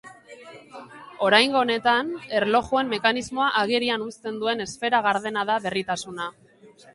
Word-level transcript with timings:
Oraingo 1.25 1.59
honetan, 1.59 2.09
erlojuen 2.37 2.89
mekanismoa 2.95 3.51
agerian 3.61 4.07
uzten 4.07 4.41
duen 4.45 4.65
esfera 4.67 5.03
gardena 5.11 5.45
da 5.53 5.61
berritasuna. 5.69 6.29